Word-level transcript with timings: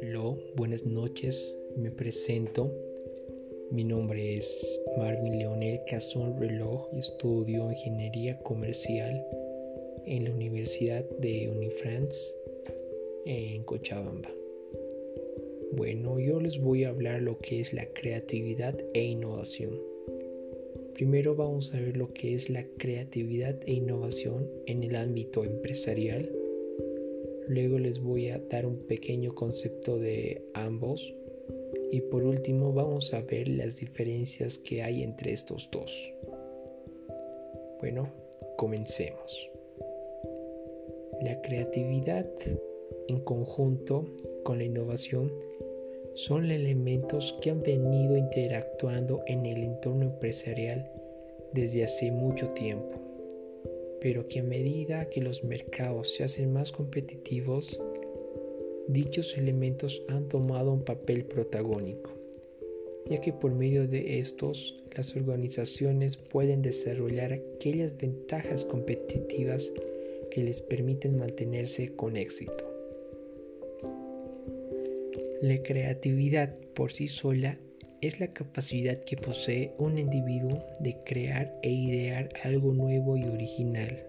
Aló, 0.00 0.38
buenas 0.54 0.86
noches, 0.86 1.58
me 1.76 1.90
presento. 1.90 2.72
Mi 3.72 3.82
nombre 3.82 4.36
es 4.36 4.80
Marvin 4.96 5.38
Leonel 5.38 5.80
Cazón 5.88 6.38
Reloj 6.38 6.88
estudio 6.96 7.70
Ingeniería 7.70 8.38
Comercial 8.42 9.26
en 10.06 10.24
la 10.24 10.30
Universidad 10.30 11.04
de 11.18 11.50
Unifrance 11.50 12.34
en 13.24 13.64
Cochabamba. 13.64 14.30
Bueno, 15.72 16.20
yo 16.20 16.38
les 16.40 16.60
voy 16.60 16.84
a 16.84 16.90
hablar 16.90 17.22
lo 17.22 17.38
que 17.38 17.58
es 17.60 17.72
la 17.72 17.86
creatividad 17.86 18.78
e 18.94 19.04
innovación. 19.04 19.91
Primero 20.94 21.34
vamos 21.34 21.74
a 21.74 21.80
ver 21.80 21.96
lo 21.96 22.12
que 22.12 22.34
es 22.34 22.50
la 22.50 22.64
creatividad 22.76 23.58
e 23.66 23.72
innovación 23.72 24.48
en 24.66 24.82
el 24.82 24.96
ámbito 24.96 25.44
empresarial. 25.44 26.30
Luego 27.48 27.78
les 27.78 27.98
voy 27.98 28.28
a 28.28 28.38
dar 28.38 28.66
un 28.66 28.76
pequeño 28.86 29.34
concepto 29.34 29.98
de 29.98 30.44
ambos. 30.54 31.14
Y 31.90 32.00
por 32.02 32.24
último 32.24 32.72
vamos 32.72 33.12
a 33.14 33.22
ver 33.22 33.48
las 33.48 33.76
diferencias 33.78 34.58
que 34.58 34.82
hay 34.82 35.02
entre 35.02 35.32
estos 35.32 35.68
dos. 35.72 36.12
Bueno, 37.80 38.12
comencemos. 38.56 39.50
La 41.22 41.40
creatividad 41.42 42.28
en 43.08 43.20
conjunto 43.20 44.04
con 44.44 44.58
la 44.58 44.64
innovación 44.64 45.32
son 46.14 46.50
elementos 46.50 47.36
que 47.40 47.50
han 47.50 47.62
venido 47.62 48.16
interactuando 48.16 49.22
en 49.26 49.46
el 49.46 49.62
entorno 49.62 50.04
empresarial 50.04 50.90
desde 51.54 51.84
hace 51.84 52.10
mucho 52.10 52.48
tiempo, 52.48 53.00
pero 54.00 54.28
que 54.28 54.40
a 54.40 54.42
medida 54.42 55.08
que 55.08 55.20
los 55.20 55.42
mercados 55.44 56.14
se 56.14 56.24
hacen 56.24 56.52
más 56.52 56.72
competitivos, 56.72 57.80
dichos 58.88 59.38
elementos 59.38 60.02
han 60.08 60.28
tomado 60.28 60.72
un 60.72 60.82
papel 60.82 61.24
protagónico, 61.24 62.10
ya 63.08 63.20
que 63.20 63.32
por 63.32 63.54
medio 63.54 63.88
de 63.88 64.18
estos 64.18 64.82
las 64.94 65.16
organizaciones 65.16 66.16
pueden 66.16 66.60
desarrollar 66.60 67.32
aquellas 67.32 67.96
ventajas 67.96 68.64
competitivas 68.64 69.72
que 70.30 70.42
les 70.42 70.60
permiten 70.60 71.18
mantenerse 71.18 71.94
con 71.94 72.16
éxito. 72.16 72.71
La 75.42 75.60
creatividad 75.60 76.54
por 76.72 76.92
sí 76.92 77.08
sola 77.08 77.58
es 78.00 78.20
la 78.20 78.32
capacidad 78.32 79.00
que 79.00 79.16
posee 79.16 79.74
un 79.76 79.98
individuo 79.98 80.64
de 80.78 80.98
crear 81.04 81.58
e 81.64 81.70
idear 81.70 82.28
algo 82.44 82.72
nuevo 82.72 83.16
y 83.16 83.24
original, 83.24 84.04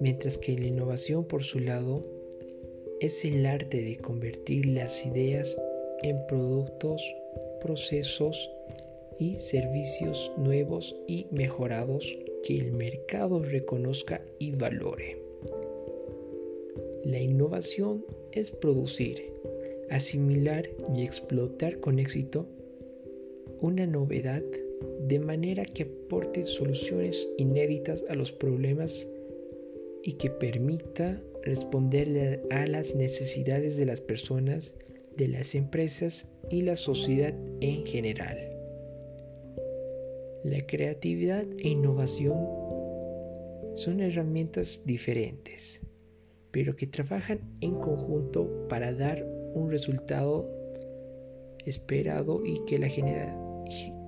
mientras 0.00 0.38
que 0.38 0.58
la 0.58 0.68
innovación 0.68 1.26
por 1.26 1.42
su 1.42 1.60
lado 1.60 2.02
es 2.98 3.26
el 3.26 3.44
arte 3.44 3.82
de 3.82 3.98
convertir 3.98 4.64
las 4.64 5.04
ideas 5.04 5.54
en 6.02 6.26
productos, 6.28 7.02
procesos 7.60 8.50
y 9.18 9.36
servicios 9.36 10.32
nuevos 10.38 10.96
y 11.06 11.26
mejorados 11.30 12.16
que 12.42 12.56
el 12.56 12.72
mercado 12.72 13.42
reconozca 13.42 14.22
y 14.38 14.52
valore. 14.52 15.18
La 17.04 17.20
innovación 17.20 18.02
es 18.32 18.50
producir, 18.50 19.36
asimilar 19.90 20.66
y 20.94 21.02
explotar 21.02 21.80
con 21.80 21.98
éxito 21.98 22.46
una 23.60 23.86
novedad 23.86 24.42
de 25.06 25.18
manera 25.18 25.64
que 25.64 25.84
aporte 25.84 26.44
soluciones 26.44 27.28
inéditas 27.38 28.04
a 28.08 28.14
los 28.14 28.32
problemas 28.32 29.06
y 30.02 30.12
que 30.14 30.30
permita 30.30 31.20
responder 31.42 32.42
a 32.50 32.66
las 32.66 32.94
necesidades 32.94 33.76
de 33.76 33.86
las 33.86 34.00
personas, 34.00 34.74
de 35.16 35.28
las 35.28 35.54
empresas 35.54 36.28
y 36.50 36.62
la 36.62 36.76
sociedad 36.76 37.34
en 37.60 37.86
general. 37.86 38.38
La 40.44 40.64
creatividad 40.66 41.44
e 41.58 41.68
innovación 41.68 42.36
son 43.74 44.00
herramientas 44.00 44.82
diferentes, 44.84 45.82
pero 46.50 46.76
que 46.76 46.86
trabajan 46.86 47.40
en 47.60 47.74
conjunto 47.74 48.68
para 48.68 48.92
dar 48.92 49.26
un 49.56 49.70
resultado 49.70 50.48
esperado 51.64 52.44
y 52.44 52.60
que 52.66 52.78
la 52.78 52.88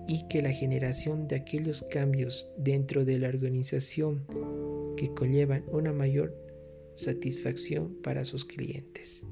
y 0.07 0.27
que 0.29 0.43
la 0.43 0.53
generación 0.53 1.27
de 1.27 1.37
aquellos 1.37 1.83
cambios 1.91 2.51
dentro 2.57 3.05
de 3.05 3.19
la 3.19 3.29
organización 3.29 4.25
que 4.97 5.13
conllevan 5.13 5.65
una 5.71 5.93
mayor 5.93 6.35
satisfacción 6.95 7.95
para 8.03 8.25
sus 8.25 8.45
clientes. 8.45 9.25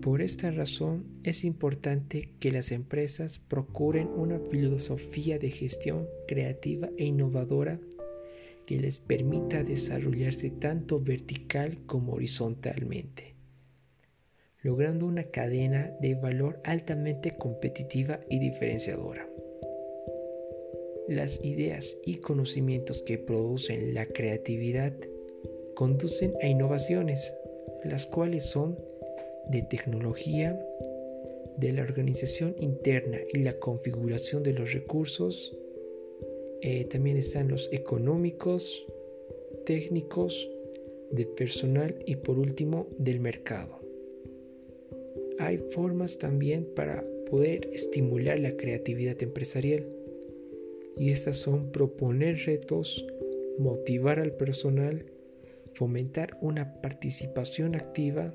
Por 0.00 0.22
esta 0.22 0.50
razón 0.50 1.04
es 1.24 1.44
importante 1.44 2.30
que 2.38 2.52
las 2.52 2.72
empresas 2.72 3.38
procuren 3.38 4.08
una 4.08 4.38
filosofía 4.38 5.38
de 5.38 5.50
gestión 5.50 6.06
creativa 6.28 6.90
e 6.96 7.06
innovadora 7.06 7.80
que 8.66 8.80
les 8.80 8.98
permita 8.98 9.64
desarrollarse 9.64 10.50
tanto 10.50 11.00
vertical 11.00 11.78
como 11.86 12.12
horizontalmente 12.14 13.35
logrando 14.66 15.06
una 15.06 15.22
cadena 15.30 15.96
de 16.00 16.16
valor 16.16 16.58
altamente 16.64 17.36
competitiva 17.36 18.18
y 18.28 18.40
diferenciadora. 18.40 19.30
Las 21.06 21.42
ideas 21.44 21.96
y 22.04 22.16
conocimientos 22.16 23.00
que 23.02 23.16
producen 23.16 23.94
la 23.94 24.06
creatividad 24.06 24.92
conducen 25.76 26.34
a 26.42 26.48
innovaciones, 26.48 27.32
las 27.84 28.06
cuales 28.06 28.42
son 28.46 28.76
de 29.48 29.62
tecnología, 29.62 30.60
de 31.58 31.72
la 31.72 31.82
organización 31.82 32.56
interna 32.58 33.18
y 33.32 33.38
la 33.38 33.60
configuración 33.60 34.42
de 34.42 34.52
los 34.52 34.72
recursos. 34.72 35.56
Eh, 36.60 36.86
también 36.86 37.18
están 37.18 37.46
los 37.46 37.68
económicos, 37.72 38.84
técnicos, 39.64 40.50
de 41.12 41.24
personal 41.24 42.02
y 42.04 42.16
por 42.16 42.36
último 42.36 42.88
del 42.98 43.20
mercado 43.20 43.85
hay 45.38 45.58
formas 45.58 46.18
también 46.18 46.66
para 46.74 47.04
poder 47.30 47.68
estimular 47.72 48.38
la 48.38 48.56
creatividad 48.56 49.22
empresarial. 49.22 49.86
Y 50.96 51.10
estas 51.10 51.36
son 51.36 51.70
proponer 51.72 52.38
retos, 52.46 53.06
motivar 53.58 54.18
al 54.18 54.32
personal, 54.32 55.04
fomentar 55.74 56.38
una 56.40 56.80
participación 56.80 57.74
activa, 57.74 58.32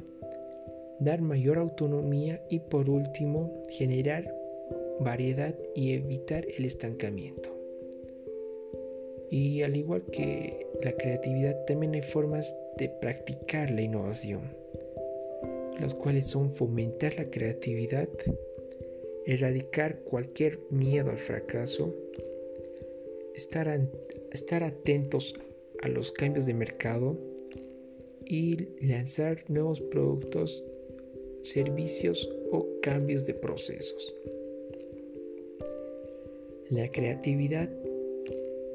dar 0.99 1.21
mayor 1.21 1.57
autonomía 1.57 2.39
y 2.49 2.59
por 2.59 2.89
último 2.89 3.63
generar 3.69 4.31
variedad 4.99 5.55
y 5.75 5.93
evitar 5.93 6.45
el 6.57 6.65
estancamiento. 6.65 7.49
Y 9.31 9.63
al 9.63 9.77
igual 9.77 10.03
que 10.11 10.67
la 10.83 10.91
creatividad, 10.91 11.65
también 11.65 11.95
hay 11.95 12.01
formas 12.01 12.55
de 12.77 12.89
practicar 12.89 13.71
la 13.71 13.81
innovación 13.81 14.61
los 15.81 15.95
cuales 15.95 16.27
son 16.27 16.55
fomentar 16.55 17.15
la 17.17 17.29
creatividad, 17.29 18.07
erradicar 19.25 19.99
cualquier 20.03 20.59
miedo 20.69 21.09
al 21.09 21.17
fracaso, 21.17 21.95
estar, 23.35 23.89
estar 24.31 24.63
atentos 24.63 25.35
a 25.81 25.87
los 25.87 26.11
cambios 26.11 26.45
de 26.45 26.53
mercado 26.53 27.17
y 28.25 28.69
lanzar 28.85 29.43
nuevos 29.49 29.81
productos, 29.81 30.63
servicios 31.41 32.29
o 32.51 32.67
cambios 32.81 33.25
de 33.25 33.33
procesos. 33.33 34.15
La 36.69 36.89
creatividad 36.91 37.69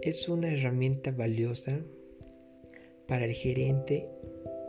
es 0.02 0.28
una 0.28 0.52
herramienta 0.52 1.12
valiosa 1.12 1.80
para 3.06 3.24
el 3.24 3.32
gerente, 3.32 4.08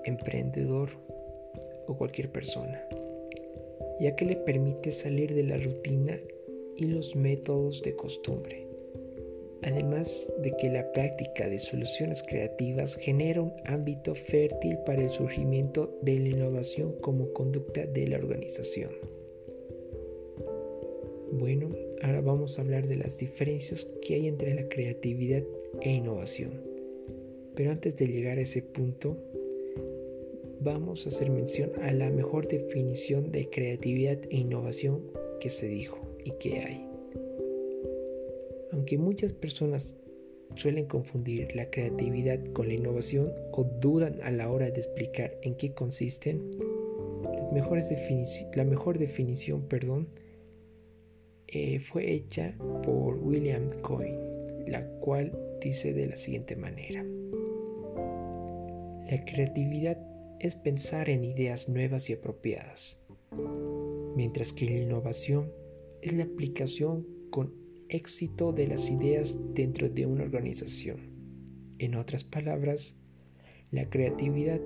emprendedor 0.05 0.91
o 1.87 1.97
cualquier 1.97 2.31
persona, 2.31 2.81
ya 3.99 4.15
que 4.15 4.25
le 4.25 4.35
permite 4.35 4.91
salir 4.91 5.33
de 5.33 5.43
la 5.43 5.57
rutina 5.57 6.17
y 6.75 6.85
los 6.85 7.15
métodos 7.15 7.81
de 7.81 7.95
costumbre. 7.95 8.67
Además 9.63 10.31
de 10.43 10.55
que 10.55 10.69
la 10.69 10.91
práctica 10.91 11.49
de 11.49 11.57
soluciones 11.57 12.21
creativas 12.21 12.95
genera 12.95 13.41
un 13.41 13.53
ámbito 13.65 14.13
fértil 14.13 14.77
para 14.85 15.01
el 15.01 15.09
surgimiento 15.09 15.97
de 16.03 16.19
la 16.19 16.29
innovación 16.29 16.93
como 17.01 17.33
conducta 17.33 17.85
de 17.87 18.07
la 18.07 18.17
organización. 18.17 18.91
Bueno, 21.31 21.69
ahora 22.03 22.21
vamos 22.21 22.57
a 22.57 22.61
hablar 22.61 22.87
de 22.87 22.97
las 22.97 23.17
diferencias 23.17 23.85
que 24.01 24.15
hay 24.15 24.27
entre 24.27 24.53
la 24.53 24.69
creatividad 24.69 25.43
e 25.81 25.91
innovación. 25.91 26.51
Pero 27.55 27.71
antes 27.71 27.95
de 27.95 28.07
llegar 28.07 28.37
a 28.37 28.41
ese 28.41 28.61
punto, 28.61 29.17
vamos 30.61 31.05
a 31.05 31.09
hacer 31.09 31.29
mención 31.29 31.71
a 31.81 31.91
la 31.91 32.09
mejor 32.09 32.47
definición 32.47 33.31
de 33.31 33.49
creatividad 33.49 34.19
e 34.29 34.37
innovación 34.37 35.01
que 35.39 35.49
se 35.49 35.67
dijo 35.67 35.99
y 36.23 36.31
que 36.39 36.59
hay. 36.59 36.87
Aunque 38.71 38.97
muchas 38.97 39.33
personas 39.33 39.97
suelen 40.55 40.85
confundir 40.85 41.55
la 41.55 41.69
creatividad 41.69 42.43
con 42.53 42.67
la 42.67 42.73
innovación 42.73 43.31
o 43.51 43.63
dudan 43.63 44.19
a 44.23 44.31
la 44.31 44.49
hora 44.49 44.69
de 44.71 44.79
explicar 44.79 45.37
en 45.43 45.55
qué 45.55 45.73
consisten, 45.73 46.49
la 48.55 48.63
mejor 48.63 48.97
definición 48.97 49.61
perdón, 49.67 50.07
eh, 51.47 51.79
fue 51.79 52.11
hecha 52.11 52.53
por 52.83 53.17
William 53.17 53.69
Coyne, 53.81 54.19
la 54.67 54.85
cual 54.99 55.31
dice 55.61 55.93
de 55.93 56.07
la 56.07 56.17
siguiente 56.17 56.55
manera. 56.55 57.05
La 59.09 59.23
creatividad 59.23 59.97
es 60.39 60.55
pensar 60.55 61.09
en 61.09 61.23
ideas 61.23 61.67
nuevas 61.67 62.09
y 62.09 62.13
apropiadas, 62.13 62.99
mientras 64.15 64.53
que 64.53 64.65
la 64.65 64.77
innovación 64.77 65.51
es 66.01 66.13
la 66.13 66.23
aplicación 66.25 67.07
con 67.31 67.53
éxito 67.89 68.51
de 68.51 68.67
las 68.67 68.91
ideas 68.91 69.37
dentro 69.53 69.89
de 69.89 70.05
una 70.05 70.23
organización. 70.23 70.99
En 71.79 71.95
otras 71.95 72.23
palabras, 72.23 72.95
la 73.71 73.89
creatividad 73.89 74.61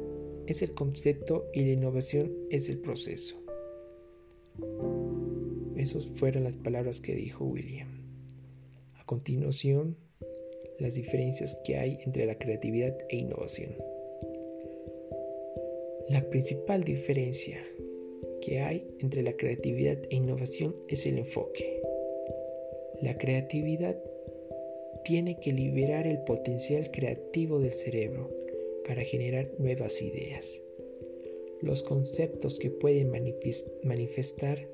es 0.48 0.62
el 0.62 0.74
concepto 0.74 1.48
y 1.54 1.62
la 1.62 1.72
innovación 1.72 2.32
es 2.50 2.70
el 2.70 2.80
proceso. 2.80 3.42
Esas 5.76 6.06
fueron 6.16 6.44
las 6.44 6.58
palabras 6.58 7.00
que 7.00 7.16
dijo 7.16 7.46
William. 7.46 7.90
A 8.96 9.06
continuación, 9.06 9.98
las 10.80 10.96
diferencias 10.96 11.60
que 11.64 11.78
hay 11.78 12.00
entre 12.06 12.26
la 12.26 12.38
creatividad 12.38 12.98
e 13.10 13.18
innovación. 13.18 13.74
La 16.12 16.30
principal 16.30 16.84
diferencia 16.84 17.66
que 18.42 18.60
hay 18.60 18.86
entre 19.00 19.24
la 19.24 19.32
creatividad 19.38 19.98
e 20.10 20.18
innovación 20.18 20.74
es 20.90 21.06
el 21.06 21.18
enfoque. 21.18 21.82
La 23.02 23.18
creatividad 23.18 23.98
tiene 25.06 25.40
que 25.40 25.54
liberar 25.54 26.08
el 26.08 26.22
potencial 26.26 26.92
creativo 26.92 27.62
del 27.62 27.72
cerebro 27.72 28.30
para 28.86 29.04
generar 29.04 29.54
nuevas 29.58 30.02
ideas. 30.02 30.62
Los 31.62 31.82
conceptos 31.82 32.60
que 32.60 32.72
pueden 32.72 33.10
manifestar 33.86 34.68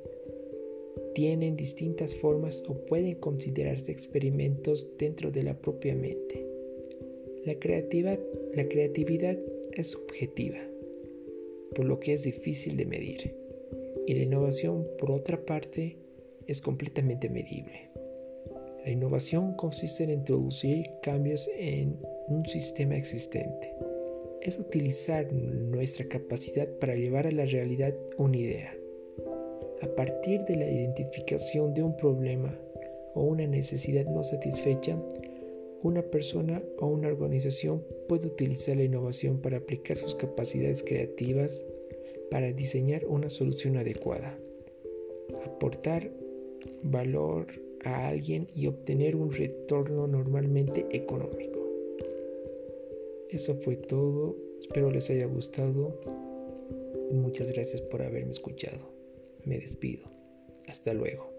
tienen 1.14 1.54
distintas 1.54 2.16
formas 2.16 2.64
o 2.68 2.84
pueden 2.88 3.14
considerarse 3.14 3.92
experimentos 3.92 4.88
dentro 4.98 5.30
de 5.30 5.44
la 5.44 5.56
propia 5.62 5.94
mente. 5.94 6.48
La 7.46 7.54
creatividad, 7.60 8.20
la 8.56 8.68
creatividad 8.68 9.38
es 9.74 9.92
subjetiva, 9.92 10.58
por 11.76 11.86
lo 11.86 12.00
que 12.00 12.14
es 12.14 12.24
difícil 12.24 12.78
de 12.78 12.86
medir, 12.86 13.36
y 14.06 14.14
la 14.14 14.24
innovación, 14.24 14.88
por 14.98 15.12
otra 15.12 15.46
parte, 15.46 15.98
es 16.48 16.62
completamente 16.62 17.30
medible. 17.30 17.90
La 18.86 18.92
innovación 18.92 19.54
consiste 19.56 20.06
en 20.06 20.12
introducir 20.12 20.90
cambios 21.04 21.50
en 21.58 22.00
un 22.30 22.46
sistema 22.46 22.96
existente. 22.96 23.74
Es 24.42 24.58
utilizar 24.58 25.32
nuestra 25.34 26.08
capacidad 26.08 26.70
para 26.80 26.96
llevar 26.96 27.28
a 27.28 27.32
la 27.32 27.46
realidad 27.46 27.94
una 28.18 28.38
idea. 28.38 28.74
A 29.82 29.88
partir 29.88 30.46
de 30.46 30.56
la 30.56 30.72
identificación 30.72 31.74
de 31.74 31.84
un 31.84 31.98
problema 31.98 32.58
o 33.14 33.24
una 33.24 33.46
necesidad 33.46 34.06
no 34.06 34.24
satisfecha, 34.24 34.98
una 35.84 36.02
persona 36.02 36.64
o 36.80 36.88
una 36.88 37.08
organización 37.08 37.84
puede 38.08 38.28
utilizar 38.28 38.78
la 38.78 38.84
innovación 38.84 39.40
para 39.40 39.58
aplicar 39.58 39.98
sus 39.98 40.16
capacidades 40.16 40.84
creativas 40.84 41.66
para 42.32 42.52
diseñar 42.52 43.06
una 43.06 43.30
solución 43.30 43.78
adecuada, 43.78 44.38
aportar 45.46 46.12
valor 46.84 47.48
a 47.84 48.08
alguien 48.10 48.48
y 48.56 48.68
obtener 48.68 49.16
un 49.16 49.32
retorno 49.32 50.08
normalmente 50.08 50.86
económico. 50.92 51.60
Eso 53.30 53.56
fue 53.56 53.76
todo, 53.76 54.36
espero 54.60 54.92
les 54.92 55.10
haya 55.10 55.26
gustado. 55.26 56.00
Muchas 57.12 57.52
gracias 57.52 57.82
por 57.82 58.02
haberme 58.02 58.32
escuchado. 58.32 58.80
Me 59.46 59.60
despido. 59.60 60.06
Hasta 60.68 60.94
luego. 60.94 61.30